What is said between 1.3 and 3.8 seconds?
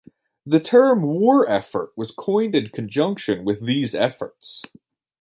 effort" was coined in conjunction with